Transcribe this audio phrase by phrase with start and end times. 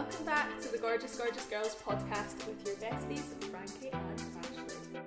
[0.00, 3.20] Welcome back to the Gorgeous Gorgeous Girls podcast with your besties,
[3.50, 5.00] Frankie and Ashley.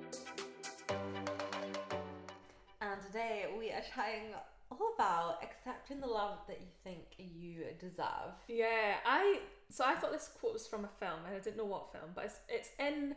[2.79, 4.35] And today we are chatting
[4.69, 8.33] all about accepting the love that you think you deserve.
[8.47, 9.39] Yeah, I
[9.71, 12.11] so I thought this quote was from a film and I didn't know what film,
[12.13, 13.15] but it's it's in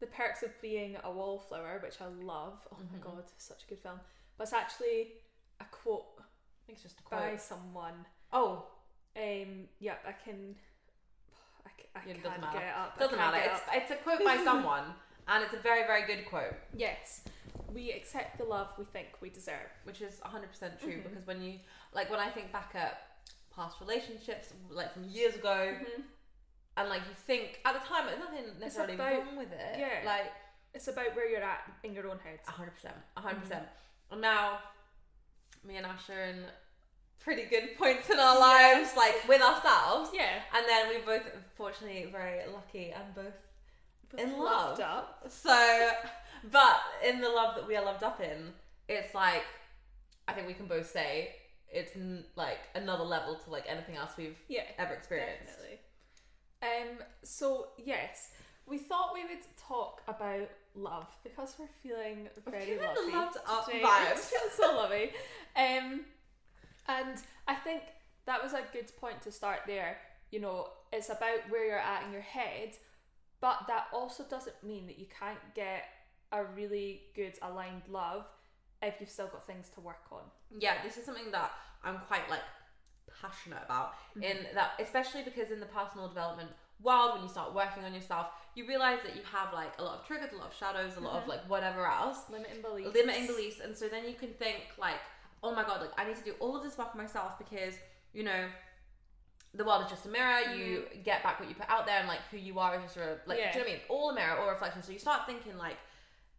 [0.00, 2.66] The Perks of Being a Wallflower, which I love.
[2.72, 3.02] Oh my Mhm.
[3.02, 4.00] god, such a good film.
[4.38, 5.12] But it's actually
[5.60, 6.22] a quote I
[6.66, 7.20] think it's just a quote.
[7.20, 8.06] by someone.
[8.32, 8.64] Oh,
[9.16, 10.54] Um, yeah, I can.
[11.96, 12.58] I, it doesn't matter.
[12.58, 12.98] get up.
[12.98, 13.38] Doesn't matter.
[13.38, 13.68] It's, up.
[13.74, 14.84] it's a quote by someone,
[15.28, 17.22] and it's a very, very good quote, Yes,
[17.72, 19.68] we accept the love we think we deserve.
[19.84, 21.02] which is 100% true Mhm.
[21.04, 21.58] because when you,
[21.94, 23.02] like, when I think back at
[23.54, 26.02] past relationships, like from years ago, Mhm.
[26.76, 29.78] and like you think at the time, there's nothing necessarily about- wrong with it.
[29.78, 30.02] yeah.
[30.04, 30.32] Like,
[30.72, 32.38] It's about where you're at in your own head.
[32.46, 32.94] 100%.
[33.16, 33.68] 100%.
[34.12, 34.60] And now,
[35.64, 36.46] me and Asher in
[37.20, 40.10] pretty good points in our lives, like with ourselves.
[40.14, 41.22] Yeah, And then we both,
[41.54, 43.34] fortunately, very lucky and both
[44.10, 44.80] both In love.
[44.80, 45.24] up.
[45.28, 45.90] So,
[46.50, 48.52] but in the love that we are loved up in,
[48.88, 49.44] it's like
[50.26, 51.34] I think we can both say
[51.72, 55.46] it's n- like another level to like anything else we've Yeah, ever experienced.
[55.46, 55.78] definitely.
[56.62, 57.04] Um.
[57.22, 58.30] So yes,
[58.66, 63.82] we thought we would talk about love because we're feeling very the loved up today.
[63.84, 64.30] vibes.
[64.56, 65.10] So lovey.
[65.56, 66.00] Um,
[66.88, 67.16] and
[67.48, 67.82] I think
[68.26, 69.98] that was a good point to start there.
[70.30, 72.76] You know, it's about where you're at in your head,
[73.40, 75.84] but that also doesn't mean that you can't get
[76.32, 78.24] a really good aligned love
[78.82, 80.22] if you've still got things to work on.
[80.58, 81.50] Yeah, this is something that
[81.82, 82.40] I'm quite like
[83.20, 86.48] passionate about in that especially because in the personal development
[86.80, 89.98] world when you start working on yourself you realize that you have like a lot
[89.98, 91.28] of triggers a lot of shadows a lot of Mhm.
[91.28, 92.94] like whatever else Limiting beliefs.
[92.94, 95.00] limiting beliefs and so then you can think like
[95.42, 97.74] oh my god like i need to do all of this work on myself because
[98.12, 98.46] you know
[99.54, 102.06] the world is just a mirror you get back what you put out there and
[102.08, 103.52] like who you are is just a like Yeah.
[103.52, 105.56] do you know what i mean all a mirror all reflection so you start thinking
[105.58, 105.76] like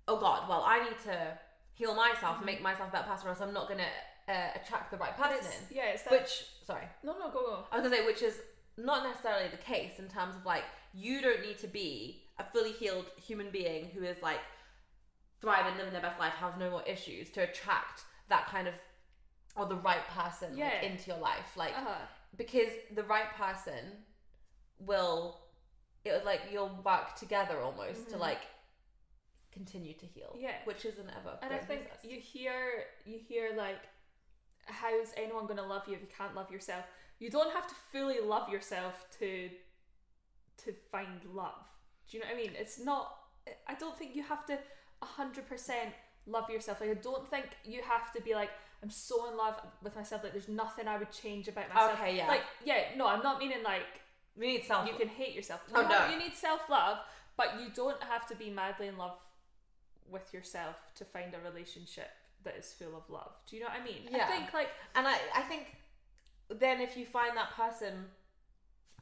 [0.07, 1.37] oh god well i need to
[1.73, 3.87] heal myself and make myself a better person or else i'm not gonna
[4.29, 6.11] uh, attract the right person it's- yeah, it's that.
[6.11, 7.63] which sorry no, no, go go.
[7.71, 8.39] I was gonna say, which is
[8.77, 10.63] not necessarily the case in terms of like
[10.93, 14.39] you don't need to be a fully healed human being who is like
[15.41, 18.73] thriving, living their best life, has no more issues to attract that kind of
[19.55, 21.55] or the right person like, into your life.
[21.57, 22.05] Like Uh-huh.
[22.37, 24.03] because the right person
[24.79, 25.39] will
[26.03, 28.19] it was like you'll work together almost to Mhm.
[28.19, 28.41] like
[29.51, 30.35] continue to heal.
[30.39, 30.55] Yeah.
[30.65, 32.05] Which is an ever And I think process.
[32.05, 33.79] you hear you hear like
[34.65, 36.85] how's anyone gonna love you if you can't love yourself?
[37.19, 39.51] You don't have to fully love yourself to
[40.57, 41.63] to find love.
[42.07, 42.55] Do you know what I mean?
[42.55, 43.17] It's not
[43.67, 44.57] I don't think you have to
[45.03, 45.93] hundred percent
[46.25, 46.79] love yourself.
[46.81, 48.51] Like I don't think you have to be like,
[48.83, 51.99] I'm so in love with myself, like there's nothing I would change about myself.
[51.99, 52.27] Okay, yeah.
[52.27, 54.01] Like, yeah, no, I'm not meaning like
[54.35, 55.61] we need self you can hate yourself.
[55.73, 56.09] Oh, No, no.
[56.11, 56.97] You need self love,
[57.37, 59.17] but you don't have to be madly in love
[60.09, 62.09] with yourself to find a relationship
[62.43, 63.31] that is full of love.
[63.47, 64.09] Do you know what I mean?
[64.09, 64.25] Yeah.
[64.25, 65.75] I think like And I, I think
[66.49, 68.05] then if you find that person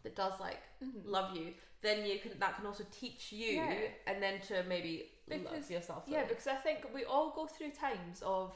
[0.04, 1.10] that does like mm-hmm.
[1.10, 3.74] love you, then you can that can also teach you Yeah.
[4.08, 6.04] and then to maybe Because- love yourself.
[6.08, 8.54] yeah, because I think we all go through times of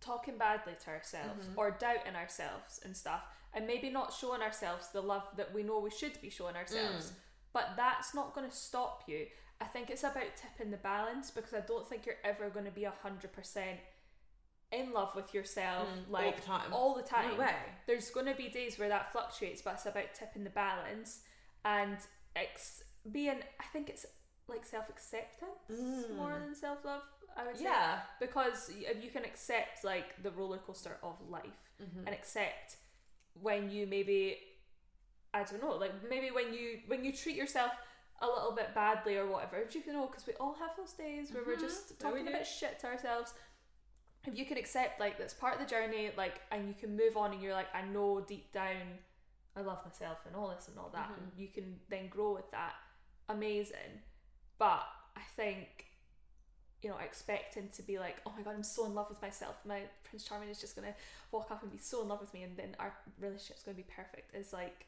[0.00, 1.56] talking badly to ourselves Mhm.
[1.56, 3.22] or doubting ourselves and stuff,
[3.52, 7.10] and maybe not showing ourselves the love that we know we should be showing ourselves.
[7.10, 7.14] Mm.
[7.52, 9.26] But that's not going to stop you.
[9.60, 12.70] I think it's about tipping the balance because I don't think you're ever going to
[12.70, 13.80] be hundred percent
[14.70, 16.72] in love with yourself Mm, all like the time.
[16.74, 17.30] all the time.
[17.30, 17.56] No way.
[17.86, 21.22] There's going to be days where that fluctuates, but it's about tipping the balance
[21.64, 21.98] and
[22.36, 23.42] ex- being.
[23.58, 24.04] I think it's
[24.46, 26.16] like self acceptance Mm.
[26.16, 27.02] more than self love.
[27.38, 28.00] I would say Yeah.
[28.20, 31.98] because if you can accept like the roller coaster of life Mhm.
[32.06, 32.76] and accept
[33.34, 34.42] when you maybe
[35.32, 37.72] I don't know like maybe when you when you treat yourself
[38.20, 41.30] a little bit badly or whatever you can know because we all have those days
[41.32, 41.60] where we're Mhm.
[41.68, 43.32] just talking a bit shit to ourselves
[44.26, 47.16] if you can accept like that's part of the journey like and you can move
[47.16, 48.98] on and you're like I know deep down
[49.54, 51.18] I love myself and all this and all that Mhm.
[51.18, 52.74] and you can then grow with that
[53.28, 54.02] amazing
[54.58, 54.84] but
[55.14, 55.87] I think
[56.82, 59.56] you know, expecting to be like, oh my god, I'm so in love with myself.
[59.66, 60.94] My Prince Charming is just gonna
[61.32, 63.84] walk up and be so in love with me, and then our relationship's gonna be
[63.94, 64.34] perfect.
[64.34, 64.86] Is like,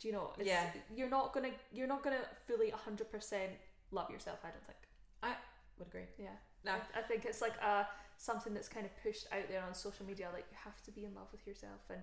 [0.00, 0.32] do you know?
[0.38, 0.66] It's, Yeah.
[0.94, 3.52] You're not gonna, you're not gonna fully hundred percent
[3.92, 4.38] love yourself.
[4.44, 4.78] I don't think.
[5.22, 5.34] I
[5.78, 6.06] would agree.
[6.18, 6.36] Yeah.
[6.64, 6.72] No.
[6.72, 7.84] I, I think it's like uh
[8.16, 10.28] something that's kind of pushed out there on social media.
[10.32, 12.00] Like you have to be in love with yourself, and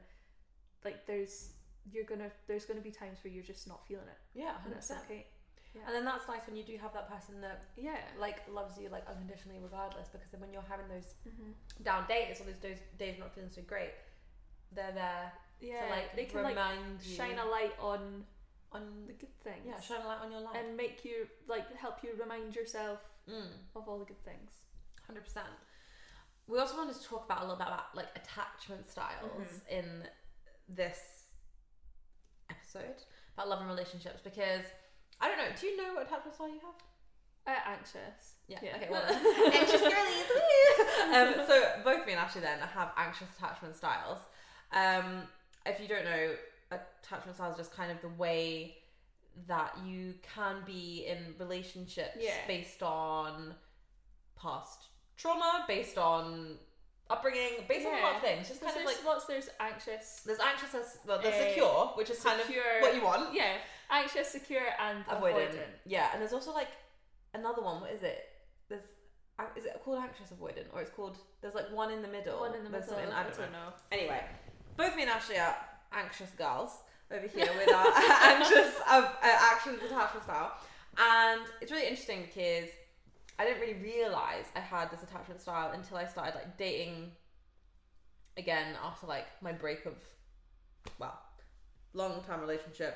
[0.86, 1.50] like there's
[1.92, 4.78] you're gonna there's gonna be times where you're just not feeling it, Yeah, and hundred
[4.78, 5.06] it's percent.
[5.10, 5.26] okay.
[5.86, 7.98] And then that's nice when you do have that person that Yeah.
[8.20, 11.52] like loves you like unconditionally regardless because then when you're having those Mm-hmm.
[11.84, 13.92] down days or those days days not feeling so great,
[14.72, 18.26] they're there yeah, to like they can like remind you shine a light on
[18.72, 19.64] on the good things.
[19.66, 20.56] yeah, shine a light on your life.
[20.58, 23.52] and make you like help you remind yourself Mm.
[23.76, 24.52] of all the good things.
[25.06, 25.48] Hundred percent.
[26.48, 29.68] We also wanted to talk about a little bit about like attachment styles Mhm.
[29.70, 30.08] in
[30.70, 31.26] this
[32.50, 33.04] episode
[33.34, 34.64] about love and relationships because
[35.22, 35.46] I don't know.
[35.60, 37.56] Do you know what type attachment style you have?
[37.56, 38.36] Uh, anxious.
[38.48, 38.60] Yeah.
[38.62, 38.76] Yeah.
[38.76, 38.88] Okay.
[38.92, 39.04] Well,
[39.54, 40.28] anxious girlies.
[41.40, 44.20] um, so both me and Ashley then have anxious attachment styles.
[44.74, 45.24] Um,
[45.66, 46.36] if you don't know,
[46.72, 48.78] attachment styles is just kind of the way
[49.48, 52.34] that you can be in relationships Yeah.
[52.48, 53.54] based on
[54.42, 54.84] past
[55.16, 56.58] trauma, based on
[57.10, 58.48] upbringing, based on a lot of things.
[58.50, 62.10] Just kind of like what's there's anxious, there's anxious as well, there's Eh, secure, which
[62.10, 62.48] is kind of
[62.82, 63.34] what you want.
[63.34, 63.58] yeah,
[63.92, 65.50] anxious, secure, and avoidant.
[65.52, 65.74] avoidant.
[65.86, 66.70] Yeah, and there's also like
[67.34, 67.82] another one.
[67.82, 68.24] What is it?
[68.70, 68.84] There's
[69.40, 72.40] uh, is it called anxious avoidant or it's called there's like one in the middle.
[72.40, 73.00] One in the There's middle.
[73.04, 73.46] something- I I don't know.
[73.68, 73.74] know.
[73.92, 74.24] Anyway,
[74.76, 75.56] both me and Ashley are
[75.94, 76.72] anxious girls
[77.12, 77.88] over here with our
[78.24, 80.54] anxious of uh, actions attachment style,
[80.98, 82.70] and it's really interesting because
[83.40, 87.12] I didn't really realize I had this attachment style until I started like dating
[88.38, 89.94] again after like my break of
[91.00, 91.20] well
[91.94, 92.96] long time relationship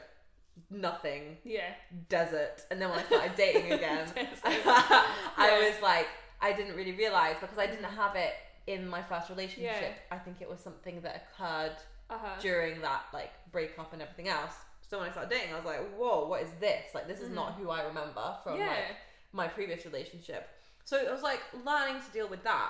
[0.70, 1.74] nothing Yeah.
[2.10, 4.08] desert and then when I started dating again
[4.46, 5.06] I
[5.38, 5.60] Yeah.
[5.72, 6.08] was like
[6.42, 8.34] I didn't really realize because I didn't have it
[8.68, 10.16] in my first relationship Yeah.
[10.16, 11.76] I think it was something that occurred
[12.10, 12.36] Uh huh.
[12.42, 14.54] during that like breakup and everything else
[14.88, 17.30] so when I started dating I was like whoa what is this like this is
[17.30, 18.62] not who I remember from Mm-hmm.
[18.62, 18.68] Yeah.
[18.68, 18.96] like
[19.34, 20.50] my previous relationship
[20.84, 22.70] so it was like learning to deal with that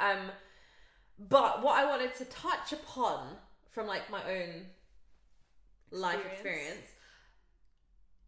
[0.00, 0.30] um
[1.28, 3.26] but what I wanted to touch upon
[3.70, 4.66] from like my own
[5.90, 6.86] life Experience.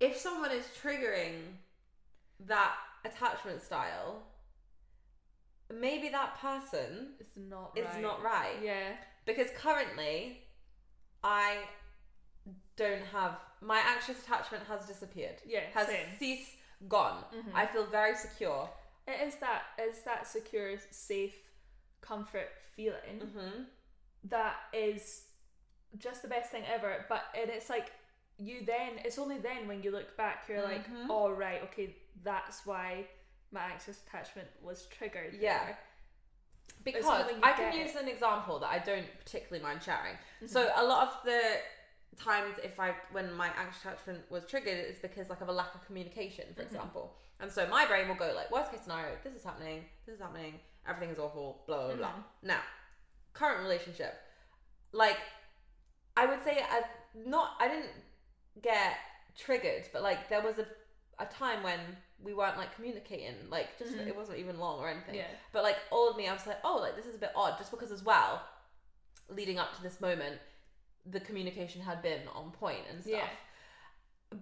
[0.00, 1.40] if someone is triggering
[2.46, 2.74] that
[3.04, 4.22] attachment style
[5.72, 7.72] maybe that person It's not.
[7.76, 8.02] is right.
[8.02, 8.96] not right Yeah.
[9.24, 10.42] because currently
[11.22, 11.58] I
[12.76, 15.64] don't have my anxious attachment has disappeared Yeah.
[15.74, 16.16] has same.
[16.18, 16.56] ceased
[16.88, 17.54] gone Mhm.
[17.54, 18.70] I feel very secure
[19.06, 21.36] It is that is that secure, safe,
[22.00, 23.64] comfort feeling mm-hmm.
[24.24, 25.24] that is
[25.98, 27.04] just the best thing ever.
[27.08, 27.92] But and it's like
[28.38, 31.06] you then it's only then when you look back you're like, Mhm.
[31.10, 33.06] oh right, okay, that's why
[33.52, 35.34] my anxious attachment was triggered.
[35.40, 35.64] Yeah.
[35.64, 35.78] there."
[36.84, 38.02] because I can use it.
[38.02, 40.14] an example that I don't particularly mind sharing.
[40.14, 40.46] Mm-hmm.
[40.46, 41.40] So a lot of the
[42.18, 45.74] times if I when my anxious attachment was triggered it's because like of a lack
[45.74, 46.74] of communication, for Mm-hmm.
[46.74, 47.16] example.
[47.40, 50.20] And so my brain will go like worst case scenario, this is happening, this is
[50.22, 50.54] happening,
[50.88, 52.08] everything is awful, blah blah blah.
[52.12, 52.24] Mhm.
[52.42, 52.60] Now,
[53.34, 54.14] current relationship,
[54.92, 55.18] like
[56.20, 56.82] I would say I
[57.14, 57.90] not I didn't
[58.62, 58.96] get
[59.38, 60.66] triggered, but like there was a
[61.18, 61.80] a time when
[62.22, 64.06] we weren't like communicating, like just Mhm.
[64.06, 65.14] it wasn't even long or anything.
[65.14, 65.28] Yeah.
[65.52, 67.56] But like all of me, I was like, oh, like this is a bit odd,
[67.58, 68.42] just because as well,
[69.28, 70.38] leading up to this moment,
[71.06, 73.14] the communication had been on point and stuff.
[73.14, 73.28] Yeah.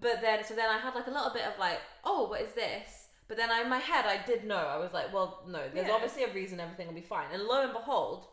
[0.01, 2.53] But then, so then I had like a little bit of like, oh, what is
[2.53, 3.09] this?
[3.29, 4.57] But then I, in my head, I did know.
[4.57, 5.95] I was like, well, no, there's Yeah.
[5.95, 7.27] obviously a reason everything will be fine.
[7.33, 8.27] And lo and behold,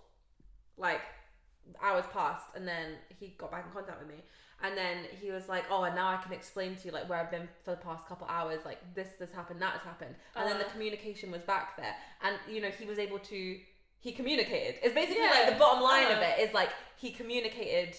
[0.77, 1.01] like
[1.81, 4.23] hours passed, and then he got back in contact with me.
[4.63, 7.19] And then he was like, "Oh, and now I can explain to you like where
[7.19, 8.61] I've been for the past couple hours.
[8.65, 10.71] Like this, has happened, that has happened." And then the Uh-huh.
[10.73, 13.59] communication was back there, and you know he was able to.
[13.99, 14.79] He communicated.
[14.83, 15.31] It's basically Yeah.
[15.31, 16.35] like the bottom line of Uh-huh.
[16.37, 17.95] it is like he communicated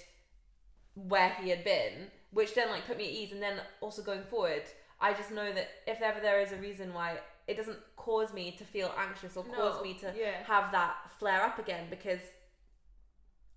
[0.94, 3.32] where he had been, which then like put me at ease.
[3.32, 4.62] And then also going forward,
[5.00, 8.52] I just know that if ever there is a reason why it doesn't cause me
[8.52, 10.42] to feel anxious or cause No, me to yeah.
[10.44, 12.20] have that flare up again because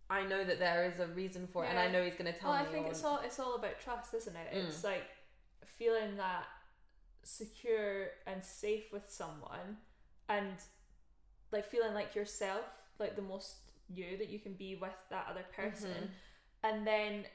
[0.09, 2.37] I know that there is a reason for it, and I know he's going to
[2.37, 2.69] tell well, me.
[2.69, 4.53] I think it's all it's all about trust, isn't it?
[4.53, 4.67] Mm.
[4.67, 5.03] It's like
[5.65, 6.45] feeling that
[7.23, 9.77] secure and safe with someone,
[10.27, 10.55] and
[11.51, 12.65] like feeling like yourself,
[12.99, 16.09] like the most you that you can be with that other person, Mhm.
[16.63, 17.25] and then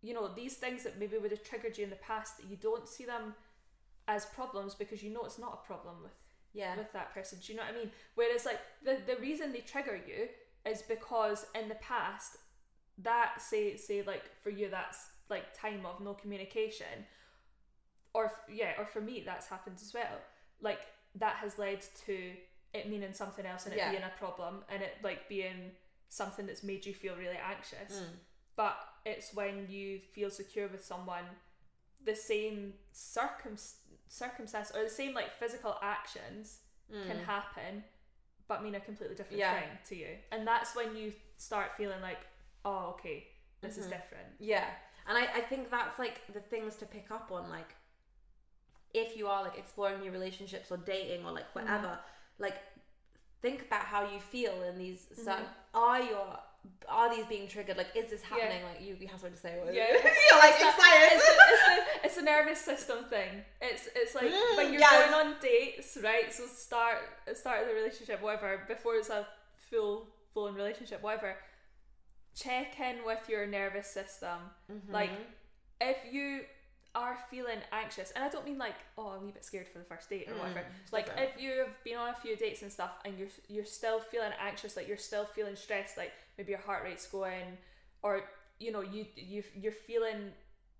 [0.00, 2.56] you know these things that maybe would have triggered you in the past, that you
[2.56, 3.34] don't see them
[4.08, 6.12] as problems because you know it's not a problem with
[6.54, 7.38] yeah, with that person.
[7.44, 7.90] Do you know what I mean?
[8.14, 10.28] Whereas like the the reason they trigger you
[10.66, 12.36] is because in the past
[12.98, 17.04] that say say like for you that's like time of no communication
[18.14, 20.18] or f- yeah or for me that's happened as well
[20.60, 20.80] like
[21.16, 22.32] that has led to
[22.72, 23.90] it meaning something else and it Yeah.
[23.90, 25.72] being a problem and it like being
[26.08, 28.16] something that's made you feel really anxious Mm.
[28.56, 31.24] but it's when you feel secure with someone
[32.04, 33.56] the same circum
[34.08, 37.24] circumstance or the same like physical actions can Mm.
[37.24, 37.84] happen
[38.48, 39.60] but mean a completely different Yeah.
[39.60, 42.20] thing to you and that's when you start feeling like
[42.64, 43.26] oh okay
[43.60, 43.90] this is Mhm.
[43.90, 44.68] different Yeah.
[45.06, 47.74] And I, I think that's like the things to pick up on, like
[48.94, 51.98] if you are like exploring new relationships or dating or like whatever,
[52.38, 52.56] like
[53.42, 56.38] think about how you feel in these certain are your
[56.88, 57.76] are these being triggered?
[57.76, 58.36] Like, is this Yeah.
[58.36, 58.62] happening?
[58.64, 59.58] Like, you, you have something to say.
[59.62, 59.86] What Yeah.
[59.92, 61.16] You're like It's excited.
[61.16, 63.42] it's, the, it's, the, it's a nervous system thing.
[63.60, 65.10] It's it's like Mm, when you're yes.
[65.12, 66.32] going on dates, right?
[66.32, 66.98] So start
[67.34, 69.26] start the relationship, whatever, before it's a
[69.70, 71.36] full blown relationship, whatever.
[72.34, 74.38] Check in with your nervous system.
[74.90, 75.24] Like Mhm.
[75.80, 76.44] if you
[76.96, 79.78] are feeling anxious, and I don't mean like oh I'm a wee bit scared for
[79.78, 80.64] the first date or Mm, whatever.
[80.92, 81.30] Like different.
[81.36, 84.76] if you've been on a few dates and stuff, and you're you're still feeling anxious,
[84.76, 87.58] like you're still feeling stressed, like maybe your heart rate's going,
[88.02, 88.22] or
[88.58, 90.32] you know you you you're feeling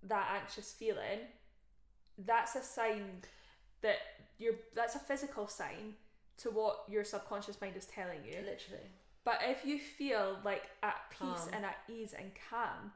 [0.05, 1.21] that anxious feeling.
[2.19, 3.23] That's a sign
[3.83, 3.97] that
[4.39, 5.95] you're that's a physical sign
[6.39, 8.33] to what your subconscious mind is telling you.
[8.33, 8.89] literally.
[9.25, 11.49] But if you feel like at peace Calm.
[11.55, 12.93] and at ease and calm,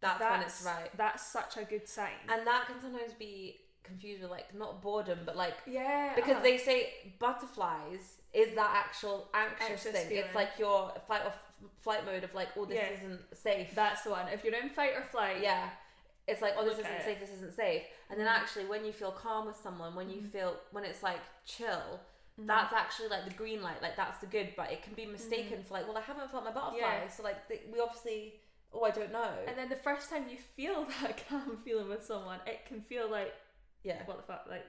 [0.00, 0.96] That's, when it's right.
[0.96, 2.12] That's such a good sign.
[2.28, 6.42] And that can sometimes be confused with like not boredom, but like yeah, because uh-huh.
[6.42, 10.08] they say butterflies is that actual anxious, Anxious thing.
[10.08, 10.24] feeling.
[10.26, 11.42] It's like your fight or f-
[11.80, 12.90] flight mode of like, oh, this Yeah.
[12.98, 13.74] isn't safe.
[13.74, 14.28] that's the one.
[14.28, 15.70] If you're in fight or flight, yeah.
[16.28, 17.04] It's like, oh, this isn't it.
[17.04, 17.82] safe, this isn't safe.
[18.08, 18.36] And then Mhm.
[18.40, 20.30] actually, when you feel calm with someone, when you Mhm.
[20.32, 21.98] feel, when it's like chill,
[22.38, 22.46] Mhm.
[22.46, 25.64] that's actually like the green light, like that's the good, but it can be mistaken
[25.64, 26.80] for like, well, I haven't felt my butterflies.
[26.82, 27.02] Mm-hmm.
[27.02, 27.08] Yeah.
[27.08, 28.40] So, like, we obviously,
[28.72, 29.32] oh, I don't know.
[29.48, 33.08] And then the first time you feel that calm feeling with someone, it can feel
[33.08, 33.34] like
[33.82, 34.04] yeah.
[34.04, 34.66] what the fuck, like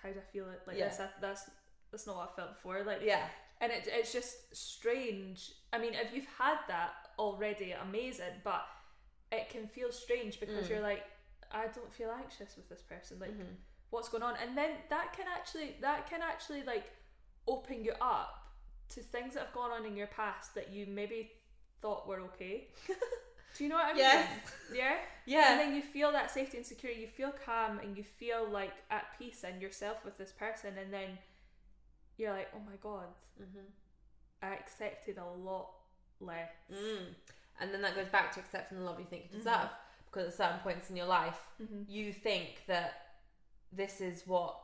[0.00, 0.88] how do I feel it like Yeah.
[0.88, 1.00] this?
[1.20, 1.50] That's
[1.90, 2.82] that's not what I felt before.
[2.84, 3.26] Like, Yeah.
[3.60, 5.52] and it, it's just strange.
[5.72, 8.64] I mean, if you've had that already, amazing, but
[9.32, 10.70] it can feel strange because Mm.
[10.70, 11.04] you're like,
[11.50, 13.18] I don't feel anxious with this person.
[13.18, 13.56] Like, Mhm.
[13.90, 14.36] what's going on?
[14.36, 16.90] And then that can actually that can actually like
[17.46, 18.34] open you up
[18.90, 21.32] to things that have gone on in your past that you maybe
[21.80, 22.68] thought were okay.
[23.56, 23.98] Do you know what I mean?
[23.98, 24.30] Yes.
[24.72, 24.96] Yeah.
[25.26, 25.50] Yeah.
[25.52, 28.72] And then you feel that safety and security, you feel calm and you feel like
[28.90, 31.18] at peace and yourself with this person and then
[32.18, 33.06] you're like, Oh my god,
[33.38, 33.60] hmm
[34.42, 35.70] I accepted a lot
[36.20, 36.50] less.
[36.72, 37.06] Mm.
[37.60, 39.38] And then that goes back to accepting the love you think you Mhm.
[39.42, 39.70] deserve.
[40.04, 41.82] Because at certain points in your life, Mm-hmm.
[41.88, 42.92] you think that
[43.72, 44.56] this is what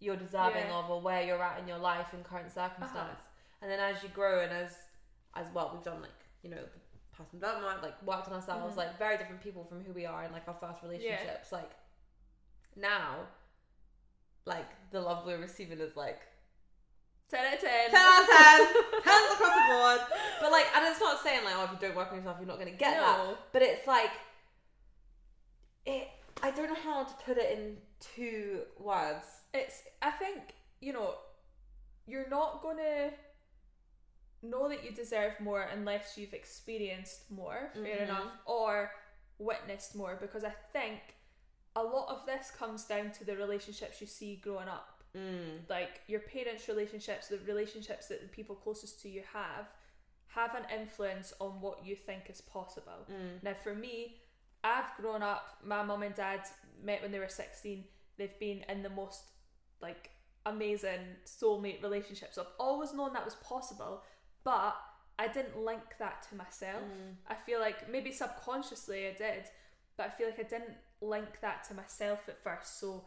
[0.00, 0.74] you're deserving Yeah.
[0.78, 3.20] of or where you're at in your life in current circumstance.
[3.62, 4.76] And then as you grow and as
[5.34, 6.10] as well, we've done like,
[6.42, 8.78] you know, the personal development, like worked on ourselves, Mhm.
[8.78, 11.50] like very different people from who we are in like our first relationships.
[11.52, 11.70] Like
[12.76, 13.26] now,
[14.44, 16.20] like the love we're receiving is like
[17.34, 17.90] 10 out of 10.
[17.90, 18.36] 10 out of 10,
[19.04, 20.00] hands across the board.
[20.40, 22.46] But like, and it's not saying like, oh, if you don't work on yourself, you're
[22.46, 23.36] not going to get that.
[23.52, 24.10] But it's like,
[25.86, 26.08] it.
[26.42, 29.26] I don't know how to put it in two words.
[29.52, 30.40] It's I think,
[30.80, 31.14] you know,
[32.06, 33.10] you're not gonna
[34.42, 38.02] know that you deserve more unless you've experienced more, fair Mhm.
[38.02, 38.92] enough, or
[39.38, 41.00] witnessed more because I think
[41.76, 44.93] a lot of this comes down to the relationships you see growing up.
[45.16, 45.68] Mm.
[45.68, 49.68] Like your parents' relationships, the relationships that the people closest to you have,
[50.28, 53.06] have an influence on what you think is possible.
[53.10, 53.42] Mm.
[53.42, 54.16] Now, for me,
[54.64, 55.58] I've grown up.
[55.64, 56.40] My mum and dad
[56.82, 57.84] met when they were sixteen.
[58.16, 59.24] They've been in the most
[59.80, 60.10] like
[60.46, 62.38] amazing soulmate relationships.
[62.38, 64.02] I've always known that was possible,
[64.42, 64.76] but
[65.18, 66.82] I didn't link that to myself.
[66.82, 67.14] Mm.
[67.28, 69.44] I feel like maybe subconsciously I did,
[69.96, 72.80] but I feel like I didn't link that to myself at first.
[72.80, 73.04] So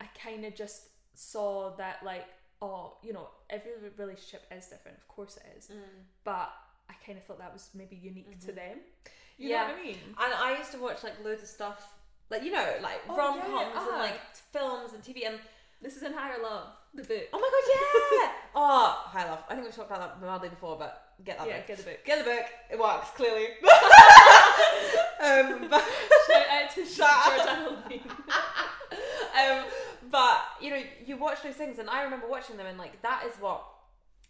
[0.00, 2.24] I kind of just saw that like,
[2.62, 4.96] oh, you know, every relationship is different.
[4.98, 5.80] Of course it is, Mm.
[6.24, 6.50] but
[6.88, 8.54] I kind of thought that was maybe unique to Mhm.
[8.54, 8.80] them.
[9.38, 9.66] You Yeah.
[9.66, 10.16] know what I mean?
[10.18, 11.92] And I used to watch like loads of stuff,
[12.30, 13.90] like you know, like Oh, rom yeah, coms uh-huh.
[13.92, 14.20] and like
[14.52, 15.24] films and TV.
[15.26, 15.40] And
[15.82, 17.24] This is in Higher Love, the book.
[17.34, 18.32] oh my god, yeah!
[18.54, 19.44] oh, high love.
[19.46, 21.66] I think we've talked about that mildly before, but get that yeah, book.
[21.66, 21.98] get the book.
[22.06, 22.46] Get the book.
[22.70, 23.48] It works clearly.
[25.20, 25.84] um, but
[26.26, 27.92] Shout out to Shut George up.
[29.36, 29.64] Um,
[30.10, 33.24] but you know, you watch those things, and I remember watching them, and like that
[33.26, 33.64] is what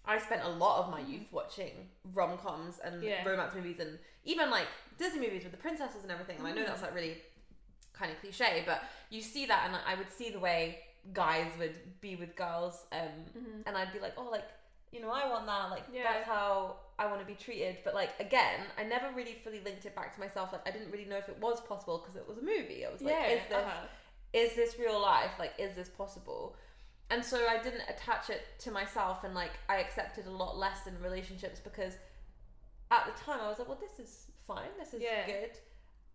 [0.05, 3.25] I spent a lot of my youth watching rom coms and Yeah.
[3.25, 4.67] romance movies, and even like
[4.99, 6.39] Disney movies with the princesses and everything.
[6.39, 6.67] And I know Mm.
[6.67, 7.23] that's like really
[7.93, 12.01] kind of cliche, but you see that, and I would see the way guys would
[12.01, 13.63] be with girls, um, Mhm.
[13.67, 14.45] and I'd be like, oh, like
[14.93, 15.71] you know, I want that.
[15.71, 16.05] Like Yeah.
[16.13, 17.79] that's how I want to be treated.
[17.85, 20.53] But like again, I never really fully linked it back to myself.
[20.53, 22.87] Like I didn't really know if it was possible because it was a movie.
[22.87, 23.87] I was like, yeah, is this uh-huh.
[24.37, 25.31] Is this real life?
[25.39, 26.57] Like, is this possible?
[27.11, 30.87] And so I didn't attach it to myself, and like I accepted a lot less
[30.87, 31.95] in relationships because
[32.91, 35.25] at the time I was like, well, this is fine, this is Yeah.
[35.27, 35.51] good.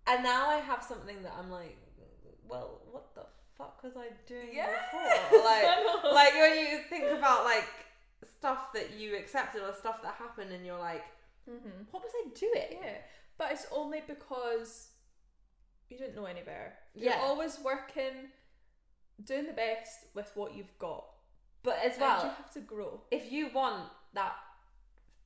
[0.08, 1.78] And now I have something that I'm like,
[2.48, 3.26] well, what the
[3.58, 4.70] fuck was I doing Yeah.
[4.92, 5.44] before?
[5.44, 5.64] Like,
[6.20, 7.68] like when you think about like
[8.38, 11.04] stuff that you accepted or stuff that happened, and you're like,
[11.50, 11.86] Mhm.
[11.92, 12.80] what was I doing?
[12.84, 12.98] Yeah,
[13.38, 14.91] but it's only because
[15.92, 16.74] you didn't know any better.
[16.94, 17.20] You're Yeah.
[17.22, 18.32] always working,
[19.24, 21.06] doing the best with what you've got.
[21.64, 23.02] But as and well, you have to grow.
[23.12, 24.36] if you want that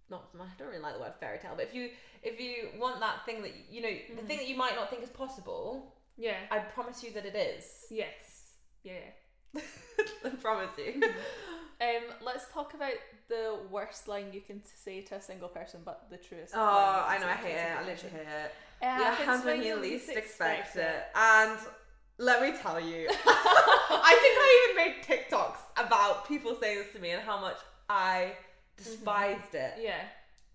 [0.09, 1.89] not I don't really like the word fairy tale, but if you
[2.21, 4.27] if you want that thing that you know the Mhm.
[4.27, 6.45] thing that you might not think is possible, Yeah.
[6.51, 7.87] I promise you that it is.
[7.89, 8.57] Yes.
[8.83, 9.11] Yeah.
[10.25, 11.01] I promise you.
[11.81, 12.93] Um, let's talk about
[13.27, 16.53] the worst line you can say to a single person, but the truest.
[16.55, 17.27] Oh, line I know.
[17.27, 17.77] I hate it.
[17.77, 18.51] I literally hate it.
[18.81, 21.03] It Yeah, happens when you least expect, expect it.
[21.15, 21.57] And
[22.17, 26.99] let me tell you, I think I even made TikToks about people saying this to
[26.99, 27.57] me and how much
[27.89, 28.33] I
[28.77, 29.73] despised it.
[29.81, 30.01] Yeah.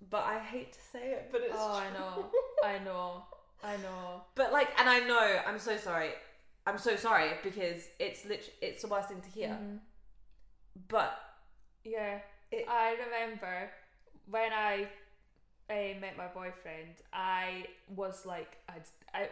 [0.08, 2.26] But I hate to say it, but it's Oh, I know.
[2.64, 3.22] I know.
[3.62, 4.22] I know.
[4.34, 6.10] But like, and I know, I'm so sorry.
[6.66, 9.48] I'm so sorry because it's lit- it's the worst thing to hear.
[9.48, 9.78] Mhm.
[10.88, 11.18] But
[11.84, 12.20] Yeah.
[12.50, 13.70] It- I remember
[14.28, 14.88] when I
[15.68, 18.82] uh, met my boyfriend, I was like, I'd,
[19.14, 19.28] I,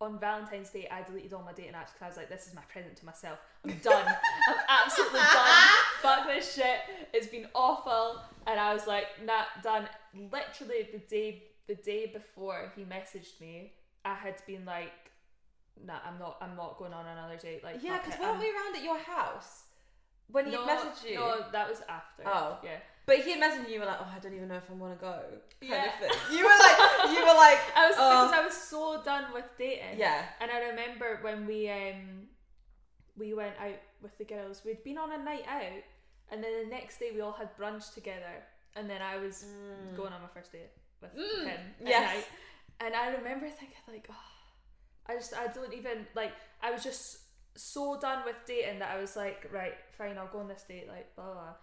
[0.00, 2.54] on Valentine's Day, I deleted all my dating apps because I was like, this is
[2.54, 3.38] my present to myself.
[3.64, 4.06] I'm done.
[4.48, 5.68] I'm absolutely done.
[6.02, 6.78] Fuck this shit.
[7.12, 8.20] It's been awful.
[8.46, 9.88] And I was like, nah, done.
[10.32, 13.72] Literally the day the day before he messaged me,
[14.04, 14.92] I had been like,
[15.86, 17.62] nah, I'm not I'm not going on another date.
[17.62, 19.64] Like yeah, because weren't we around at your house
[20.32, 21.14] when he no, messaged you?
[21.16, 22.22] No, that was after.
[22.26, 22.58] Oh.
[22.64, 22.78] Yeah.
[23.04, 23.62] But he had messaged you.
[23.64, 25.12] And you were like, oh, I don't even know if I want to go.
[25.60, 25.86] Kind Yeah.
[25.86, 26.36] of thing.
[26.36, 29.44] You were like, you were like, I was oh, because I was so done with
[29.58, 29.98] dating.
[29.98, 30.24] yeah.
[30.40, 32.28] And I remember when we um
[33.16, 35.82] we went out with the girls, we'd been on a night out
[36.30, 38.42] and then the next day we all had brunch together
[38.76, 39.96] and then I was Mm.
[39.96, 40.70] going on my first date
[41.02, 42.14] with Mm, him at yes.
[42.14, 42.26] night.
[42.80, 44.14] And I remember thinking like, oh
[45.06, 47.18] I just I don't even like I was just
[47.56, 50.88] so done with dating that I was like, right, fine, I'll go on this date,
[50.88, 51.34] like blah blah.
[51.34, 51.54] blah.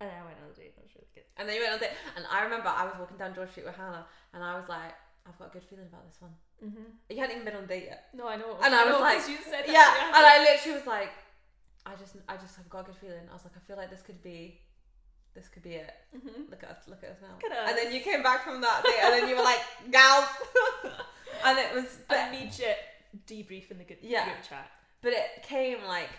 [0.00, 1.24] And then I went on the date, was really good.
[1.36, 3.66] And then you went on date, and I remember I was walking down George Street
[3.66, 4.94] with Hannah, and I was like,
[5.26, 6.30] I've got a good feeling about this one.
[6.64, 6.86] Mm-hmm.
[7.10, 8.04] You hadn't even been on a date yet.
[8.14, 8.56] No, I know.
[8.62, 11.10] And I was like, you said that yeah, and I literally was like,
[11.84, 13.26] I just, I just have got a good feeling.
[13.28, 14.60] I was like, I feel like this could be,
[15.34, 15.90] this could be it.
[16.16, 16.48] Mhm.
[16.48, 17.34] Look at us, look at us now.
[17.42, 20.26] At And then you came back from that date, and then you were like, gals,
[21.44, 22.78] and it was, but, immediate
[23.26, 24.24] debrief in the good Yeah.
[24.24, 24.70] group chat.
[25.02, 26.10] But it came like,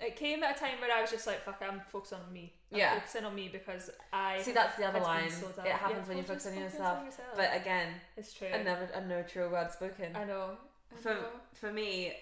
[0.00, 2.52] It came at a time where I was just like, "Fuck, I'm focused on me.
[2.72, 2.94] I'm Yeah.
[2.94, 5.30] focusing on me because I." see, that's the other line.
[5.30, 7.04] so it happens Yeah, when you focus- on yourself.
[7.04, 7.28] yourself.
[7.36, 8.48] But again, it's true.
[8.52, 10.16] I never, a no true word spoken.
[10.16, 10.56] I know.
[10.92, 11.26] I for know.
[11.54, 12.16] for me,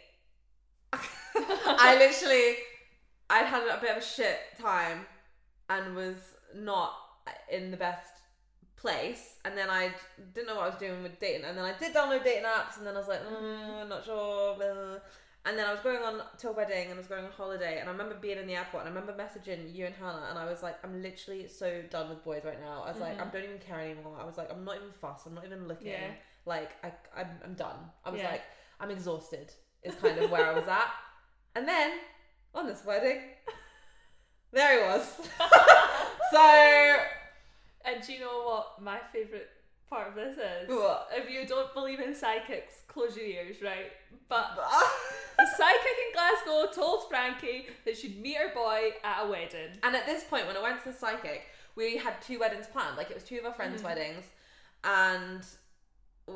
[0.92, 2.56] I literally,
[3.30, 5.06] I'd had a bit of a shit time
[5.68, 6.16] and was
[6.54, 6.92] not
[7.50, 8.12] in the best
[8.76, 9.36] place.
[9.44, 9.94] And then I
[10.34, 11.44] didn't know what I was doing with dating.
[11.44, 15.00] And then I did download dating apps, and then I was like, mm, not sure.
[15.46, 17.78] And then I was going on to a wedding and I was going on holiday.
[17.80, 20.26] And I remember being in the airport and I remember messaging you and Hannah.
[20.28, 22.82] And I was like, I'm literally so done with boys right now.
[22.84, 23.28] I was like, mm-hmm.
[23.28, 24.18] I don't even care anymore.
[24.20, 25.26] I was like, I'm not even fussed.
[25.26, 25.88] I'm not even looking.
[25.88, 26.10] Yeah.
[26.44, 27.76] Like, I, I'm, I'm done.
[28.04, 28.30] I was Yeah.
[28.32, 28.42] like,
[28.80, 29.50] I'm exhausted,
[29.82, 30.88] is kind of where I was at.
[31.56, 31.90] And then,
[32.54, 33.22] on this wedding,
[34.52, 35.04] there he was.
[36.30, 36.96] so,
[37.84, 39.48] And do you know what my favourite
[39.90, 40.68] part of this is?
[40.68, 41.08] What?
[41.12, 43.90] If you don't believe in psychics, close your ears, right?
[44.28, 44.56] But
[45.36, 49.70] the psychic in Glasgow told Frankie that she'd meet her boy at a wedding.
[49.82, 51.42] and at this point, when I went to the psychic,
[51.74, 52.96] we had two weddings planned.
[52.96, 53.84] Like, it was two of our friends' Mhm.
[53.86, 54.24] weddings.
[54.84, 55.44] And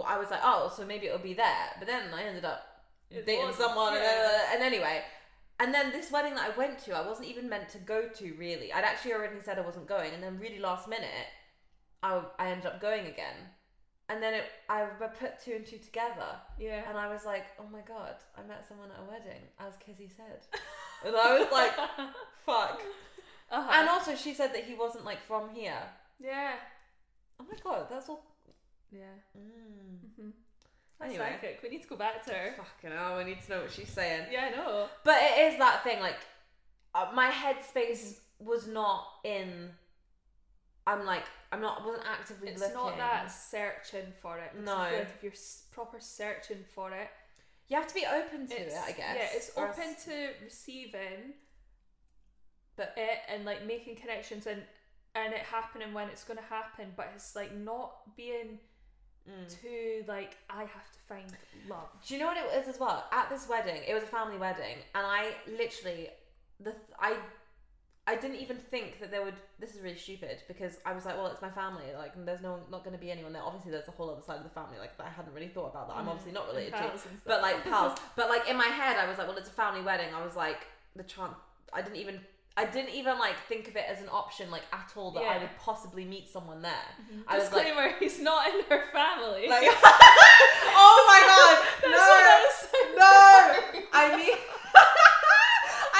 [0.04, 1.70] I was like, oh, so maybe it'll be there.
[1.78, 3.94] But then I ended up It dating someone.
[3.94, 4.52] yeah.
[4.52, 5.04] And anyway.
[5.60, 8.34] And then this wedding that I went to, I wasn't even meant to go to
[8.34, 8.72] really.
[8.72, 10.12] I'd actually already said I wasn't going.
[10.12, 11.28] And then, really last minute,
[12.04, 13.36] I, I ended up going again.
[14.10, 14.82] And then it, I
[15.18, 16.36] put two and two together.
[16.58, 16.82] Yeah.
[16.88, 20.10] And I was like, oh my god, I met someone at a wedding, as Kizzy
[20.14, 20.40] said.
[21.06, 21.72] and I was like,
[22.46, 22.82] fuck.
[23.50, 23.70] uh-huh.
[23.72, 25.82] And also, she said that he wasn't like from here.
[26.20, 26.52] yeah.
[27.40, 28.24] Oh my god, that's all.
[28.92, 29.00] Yeah.
[29.36, 29.98] Mm.
[30.22, 30.30] hmm
[31.00, 31.30] That's Anyway.
[31.40, 31.60] psychic.
[31.62, 32.54] We need to go back to her.
[32.56, 34.26] Fucking hell, we need to know what she's saying.
[34.30, 34.86] Yeah, I know.
[35.02, 36.20] But it is that thing, like,
[36.94, 39.70] uh, my headspace was not in.
[40.86, 42.74] I'm like, I'm not, I wasn't actively It's looking.
[42.76, 44.52] not that searching for it.
[44.62, 44.84] No.
[44.92, 45.32] if you're
[45.72, 47.08] proper searching for it,
[47.68, 49.16] You have to be open to it, I guess.
[49.18, 51.32] Yeah, it's open to receiving
[52.76, 54.62] But it and like making connections and
[55.16, 58.58] and it happening when it's going to happen, but it's like not being
[59.26, 59.48] Mm.
[59.62, 61.24] too like I have to find
[61.66, 61.88] love.
[62.06, 63.06] Do you know what it was as well?
[63.10, 66.10] At this wedding, it was a family wedding, and I literally,
[66.60, 67.16] the th- I,
[68.06, 69.34] I didn't even think that there would.
[69.58, 71.84] This is really stupid because I was like, well, it's my family.
[71.96, 73.42] Like, there's no not going to be anyone there.
[73.42, 74.76] Obviously, there's a whole other side of the family.
[74.78, 75.96] Like, that I hadn't really thought about that.
[75.96, 76.10] I'm Mm.
[76.10, 76.92] obviously not related to.
[77.24, 79.80] But like pals, but like in my head, I was like, well, it's a family
[79.82, 80.12] wedding.
[80.14, 81.34] I was like, the chance.
[81.72, 82.20] I didn't even.
[82.56, 85.38] I didn't even like think of it as an option, like at all, that I
[85.38, 86.72] would possibly meet someone there.
[87.26, 89.48] I was like, Disclaimer: He's not in her family.
[89.48, 89.66] like
[90.76, 91.98] oh my god, no.
[91.98, 92.68] what I was.
[92.96, 94.36] No, I mean,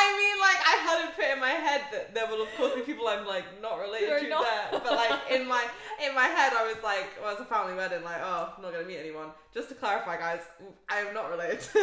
[0.04, 2.82] I mean, like I started putting in my head that there will of course be
[2.82, 4.44] people I'm like not related You're to not.
[4.44, 5.64] there, but like in my
[6.04, 8.72] in my head I was like, well, it's a family wedding, like oh, I'm not
[8.72, 9.28] gonna meet anyone.
[9.52, 10.40] Just to clarify, guys,
[10.88, 11.60] I am not related.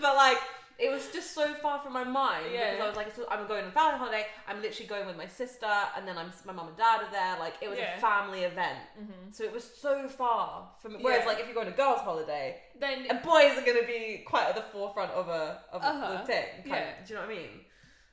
[0.00, 0.38] but like.
[0.78, 3.62] It was just so far from my mind because I was like, so I'm going
[3.62, 4.26] on a family holiday.
[4.48, 7.38] I'm literally going with my sister, and then I'm my mum and dad are there.
[7.38, 7.96] Like it was Yeah.
[7.96, 9.32] a family event, Mhm.
[9.32, 11.00] so it was so far from.
[11.00, 11.26] Whereas Yeah.
[11.26, 14.24] like if you're going on a girls' holiday, Then and boys are going to be
[14.26, 16.12] quite at the forefront of a of a Uh-huh.
[16.18, 16.48] the thing.
[16.54, 17.00] Kind Yeah.
[17.00, 17.64] of, do you know what I mean?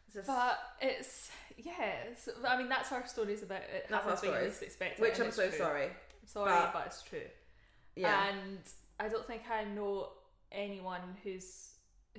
[0.05, 2.03] It's just- But it's yeah.
[2.11, 5.31] It's, I mean, that's our stories about it That's our you least expect which I'm
[5.31, 5.57] so true.
[5.57, 5.95] sorry.
[6.25, 7.27] Sorry, but- but, it's true.
[7.95, 8.27] Yeah.
[8.29, 8.59] And
[8.99, 10.13] I don't think I know
[10.51, 11.70] anyone who's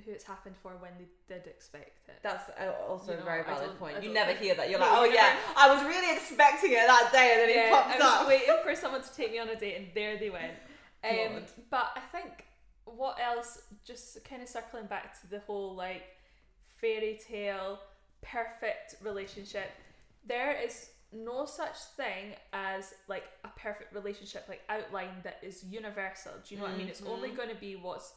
[0.04, 2.18] who it's happened for when they did expect it.
[2.22, 4.02] That's uh, also You a very valid point.
[4.02, 4.70] You never hear that.
[4.70, 7.40] You're No, like, oh you yeah, never- I was really expecting it that day, and
[7.42, 8.28] then yeah, he pops I was up.
[8.28, 10.52] waiting for someone to take me on a date, and there they went.
[11.04, 12.44] Um, but I think
[12.84, 13.60] what else?
[13.84, 16.04] Just kind of circling back to the whole like
[16.80, 17.80] fairy tale
[18.22, 19.70] perfect relationship.
[20.26, 26.32] There is no such thing as like a perfect relationship like outline that is universal.
[26.46, 26.88] Do you know what I mean?
[26.88, 27.36] It's only Mhm.
[27.36, 28.14] going to be what's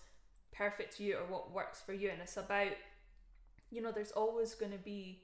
[0.57, 2.71] perfect to you or what works for you, and it's about
[3.71, 5.21] you know there's always going to be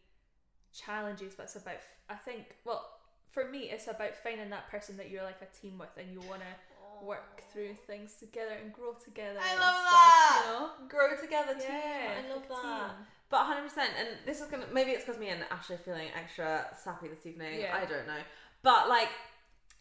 [0.74, 1.78] challenges, but it's about
[2.10, 2.86] I think well
[3.30, 6.20] for me it's about finding that person that you're like a team with and you
[6.28, 9.40] want to work through things together and grow together.
[9.42, 10.44] I love stuff, that.
[10.46, 10.70] You know?
[10.88, 11.70] Grow together, team.
[11.70, 12.88] Yeah, I love like that.
[12.88, 13.06] team.
[13.30, 16.68] But 100%, and this is gonna maybe it's because me and Ashley are feeling extra
[16.84, 17.62] sappy this evening.
[17.62, 17.76] Yeah.
[17.76, 18.20] I don't know.
[18.62, 19.10] But like,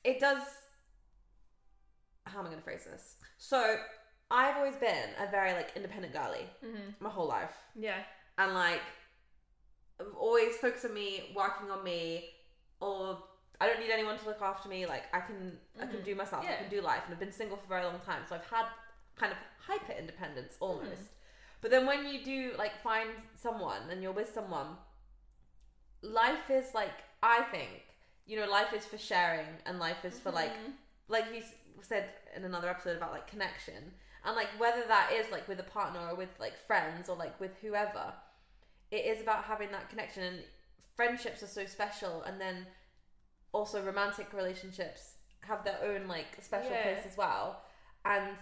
[0.05, 0.43] it does.
[2.25, 3.17] How am I gonna phrase this?
[3.39, 3.77] So,
[4.31, 6.95] I've always been a very like independent girly Mhm.
[7.01, 7.55] my whole life.
[7.75, 8.03] Yeah.
[8.39, 8.81] and like
[10.01, 12.31] I've always focused on me, working on me,
[12.81, 13.23] or
[13.61, 14.87] I don't need anyone to look after me.
[14.87, 16.05] Like I can, I can Mhm.
[16.05, 16.45] do myself.
[16.47, 18.47] I can do life, and I've been single for a very long time, so I've
[18.49, 18.67] had
[19.17, 21.03] kind of hyper independence almost.
[21.03, 21.09] Mhm.
[21.61, 24.79] But then when you do like find someone and you're with someone,
[26.03, 27.85] life is like I think
[28.27, 30.73] you know life is for sharing, and life is for like Mhm.
[31.09, 31.43] like you
[31.83, 35.65] said in another episode about like connection and like whether that is like with a
[35.65, 38.13] partner or with like friends or like with whoever
[38.91, 40.45] it is about having that connection and
[40.97, 42.67] friendships are so special and then
[43.53, 46.83] also romantic relationships have their own like special Yeah.
[46.83, 47.63] place as well
[48.05, 48.37] and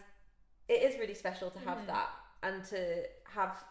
[0.69, 1.87] it is really special to have Mhm.
[1.87, 2.09] that
[2.43, 3.65] and to have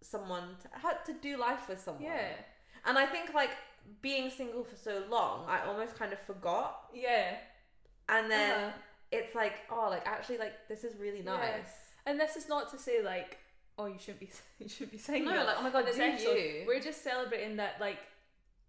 [0.00, 2.34] someone to, to do life with someone Yeah.
[2.84, 3.56] and i think like
[4.02, 7.38] being single for so long i almost kind of forgot Yeah.
[8.08, 8.78] and then Uh-huh.
[9.14, 11.36] It's like oh like actually like this is really Yeah.
[11.36, 11.74] nice
[12.06, 13.38] And this is not to say like,
[13.78, 15.32] oh, you shouldn't be you should be single.
[15.34, 17.98] no like oh my god this episode, you We're just celebrating that like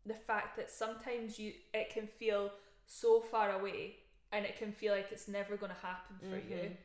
[0.06, 2.52] the fact that sometimes you it can feel
[2.86, 3.96] so far away
[4.32, 6.70] and it can feel like it's never going to happen for you.
[6.70, 6.78] Mhm.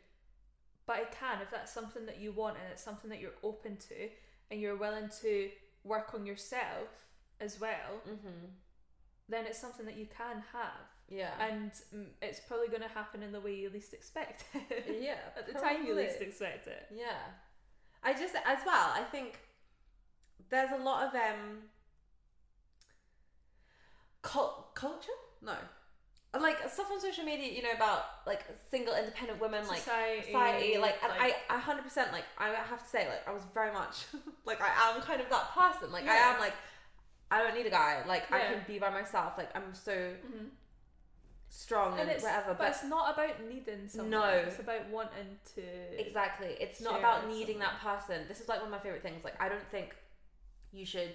[0.87, 3.77] But it can if that's something that you want and it's something that you're open
[3.88, 4.09] to
[4.51, 5.51] and you're willing to
[5.85, 6.88] work on yourself
[7.40, 8.46] as well, mm-hmm.
[9.29, 10.85] then it's something that you can have.
[11.11, 14.96] Yeah And mm, it's probably going to happen in the way you least expect it.
[15.03, 16.87] yeah At the time you least expect it.
[16.94, 17.18] yeah
[18.03, 19.38] i just as well i think
[20.49, 21.59] there's a lot of um
[24.23, 25.09] cult culture
[25.42, 25.55] no
[26.38, 30.79] like stuff on social media you know about like single independent women like society, society
[30.79, 34.05] like and I, I 100% like i have to say like i was very much
[34.44, 36.35] like i am kind of that person like i Yeah.
[36.35, 36.53] am like
[37.31, 38.49] i don't need a guy like i Yeah.
[38.55, 40.51] can be by myself like i'm so Mhm.
[41.52, 44.10] Strong and, and it's whatever but, but it's not about needing someone.
[44.10, 44.24] No.
[44.46, 45.62] it's about wanting to.
[46.00, 49.24] exactly it's not about needing that person this is like one of my favorite things
[49.24, 49.96] like i don't think
[50.72, 51.10] you should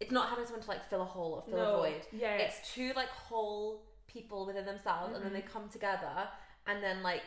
[0.00, 2.36] it's not having someone to like fill a hole or fill no, a void Yeah,
[2.36, 5.52] it's two like whole people within themselves and then they Mhm.
[5.52, 6.28] come together
[6.66, 7.22] and then like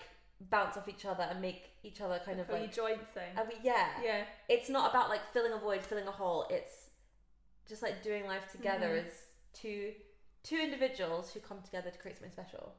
[0.49, 3.31] bounce off each other and make each other kind of a like joint thing.
[3.61, 6.47] yeah yeah, it's not about like filling a void, filling a hole.
[6.49, 6.87] It's
[7.67, 9.05] just like doing life together Mhm.
[9.05, 9.13] as
[9.53, 9.93] two
[10.49, 12.73] two individuals who come together to create something special.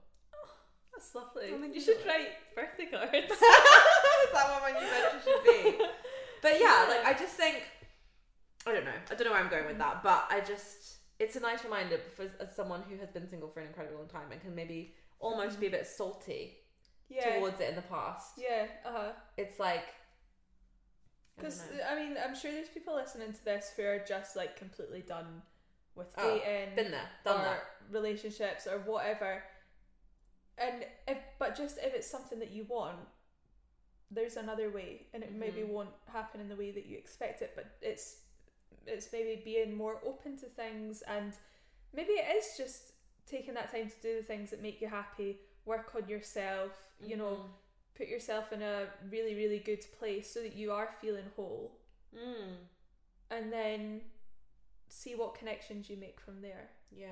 [0.92, 1.54] that's lovely.
[1.54, 3.14] I think you you should write birthday cards.
[3.14, 5.84] Is that what my new venture should be?
[6.42, 7.62] But yeah, like I just think
[8.66, 9.00] I don't know.
[9.10, 12.00] I don't know where I'm going with that, but I just it's a nice reminder
[12.16, 14.94] for as someone who has been single for an incredibly long time and can maybe
[15.18, 16.56] almost be a bit salty
[17.10, 18.32] yeah, towards it in the past.
[18.38, 19.12] yeah, uh huh.
[19.36, 19.84] It's like
[21.36, 21.84] Because know.
[21.90, 25.42] I mean, I'm sure there's people listening to this who are just like completely done
[25.94, 27.64] with Oh, dating, been there, done or that.
[27.90, 29.42] relationships, or whatever.
[30.58, 32.98] And if, but just if it's something that you want,
[34.10, 35.68] there's another way, and it maybe Mhm.
[35.68, 37.52] won't happen in the way that you expect it.
[37.54, 38.22] But it's
[38.86, 41.34] it's maybe being more open to things, and
[41.92, 42.92] maybe it is just
[43.26, 45.40] taking that time to do the things that make you happy.
[45.64, 47.50] Work on yourself, you know, Mhm.
[47.94, 51.76] put yourself in a really really good place so that you are feeling whole.
[52.14, 52.66] Mm.
[53.32, 54.10] and then
[54.90, 56.68] see what connections you make from there.
[56.90, 57.06] Yeah.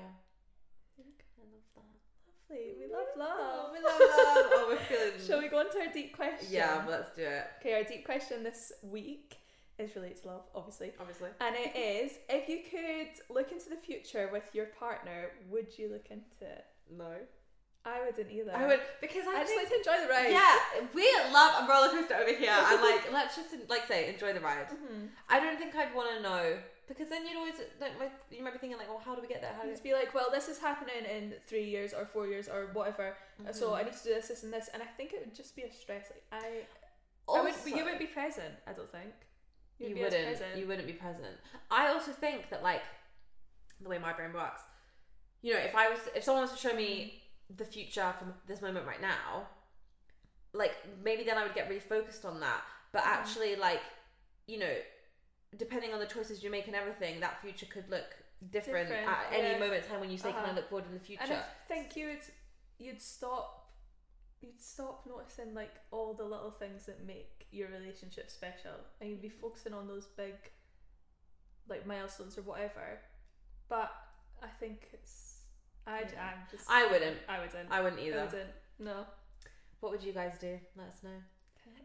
[0.99, 1.07] Okay.
[1.39, 2.53] I love that.
[2.53, 2.73] Lovely.
[2.79, 3.71] We love Oh, love.
[3.71, 4.51] we love love.
[4.51, 5.13] Oh, we're feeling.
[5.27, 6.47] Shall we go on to our deep question?
[6.51, 7.45] Yeah, let's do it.
[7.59, 9.37] Okay, our deep question this week
[9.77, 10.91] is related to love, obviously.
[10.99, 11.29] Obviously.
[11.39, 15.89] And it is if you could look into the future with your partner, would you
[15.89, 16.65] look into it?
[16.95, 17.13] No.
[17.85, 18.51] I wouldn't either.
[18.53, 20.31] I would because I, I just like to enjoy the ride.
[20.31, 22.51] Yeah, we love a roller coaster over here.
[22.53, 24.67] I'm like, let's just like say enjoy the ride.
[24.67, 25.05] Mm-hmm.
[25.29, 26.57] I don't think I'd want to know
[26.89, 27.93] because then you'd always like,
[28.31, 29.53] you might be thinking like, well, how do we get there?
[29.55, 32.49] How do You'd be like, well, this is happening in three years or four years
[32.49, 33.15] or whatever.
[33.45, 33.53] we...
[33.53, 33.85] So I Mhm.
[33.85, 34.67] need to do this, this, and this.
[34.73, 36.11] And I think it would just be a stress.
[36.11, 36.65] Like I, I
[37.27, 38.53] Also- would, you wouldn't be present.
[38.67, 39.13] I don't think.
[39.77, 40.57] you You'd be as wouldn't present.
[40.59, 41.35] you wouldn't be present
[41.71, 42.81] i also think that like
[43.81, 44.61] the way my brain works
[45.41, 47.21] you know if i was if someone was to show me
[47.55, 49.47] the future from this moment right now
[50.51, 53.07] like maybe then i would get really focused on that but Mhm.
[53.17, 53.79] actually like
[54.47, 54.75] you know
[55.57, 58.15] depending on the choices you make and everything that future could look
[58.51, 59.59] different, Different, at any yeah.
[59.59, 60.55] moment in time when you say can i Uh-huh.
[60.55, 62.21] look forward in the future And I think you would,
[62.77, 63.71] you'd stop,
[64.41, 69.21] you'd stop noticing like all the little things that make your relationship special, and you'd
[69.21, 70.35] be focusing on those big,
[71.67, 72.99] like milestones or whatever.
[73.67, 73.91] But
[74.41, 75.39] I think it's,
[75.87, 76.29] I, Yeah.
[76.29, 78.49] I'm just, i wouldn't I wouldn't, i wouldn't I either wouldn't.
[78.79, 79.05] No.
[79.81, 81.19] what would you guys do let us know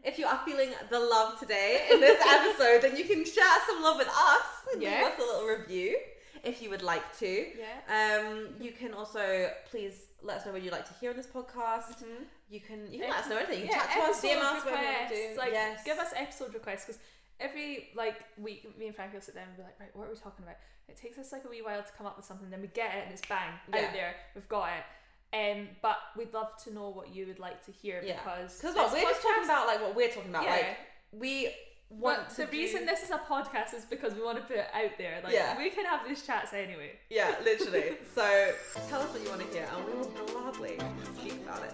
[0.05, 3.81] If you are feeling the love today in this episode, then you can share some
[3.83, 4.41] love with us
[4.71, 5.03] and Yes.
[5.03, 5.97] leave us a little review
[6.43, 7.45] if you would like to.
[7.57, 8.21] Yeah.
[8.29, 11.27] Um, you can also please let us know what you'd like to hear on this
[11.27, 11.97] podcast.
[12.03, 12.23] Mm-hmm.
[12.49, 13.59] You can you can let us know anything.
[13.61, 15.37] You Yeah, can chat to us, DM us, whatever you want to requests.
[15.37, 15.81] Like, yes.
[15.83, 17.01] give us episode requests because
[17.39, 20.11] every like week, me and Frankie will sit down and be like, right, what are
[20.11, 20.57] we talking about?
[20.87, 22.93] It takes us like a wee while to come up with something, then we get
[22.95, 23.87] it and it's bang Yeah.
[23.87, 24.15] out there.
[24.35, 24.85] We've got it.
[25.33, 28.17] Um, but we'd love to know what you would like to hear Yeah.
[28.23, 30.51] because Because what we're just talking about, like what we're talking about, yeah.
[30.51, 30.77] like
[31.11, 31.49] we
[31.89, 34.67] want the do- reason this is a podcast is because we want to put it
[34.73, 35.19] out there.
[35.23, 35.57] Like Yeah.
[35.57, 36.91] we can have these chats anyway.
[37.09, 37.97] Yeah, literally.
[38.15, 38.53] so
[38.87, 40.79] tell us what you want to hear, and we will gladly
[41.19, 41.73] speak about it.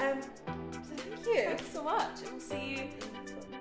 [0.00, 1.34] Um, so thank you.
[1.44, 2.20] Thanks so much.
[2.22, 3.59] And we'll see you